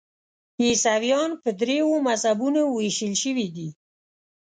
[0.61, 3.69] عیسویان په دریو مذهبونو ویشل شوي دي.